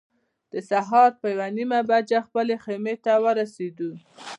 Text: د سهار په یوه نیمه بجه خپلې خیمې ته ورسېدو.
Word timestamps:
د 0.51 0.53
سهار 0.69 1.09
په 1.21 1.27
یوه 1.33 1.47
نیمه 1.57 1.79
بجه 1.89 2.19
خپلې 2.27 2.55
خیمې 2.63 2.95
ته 3.05 3.13
ورسېدو. 3.23 3.91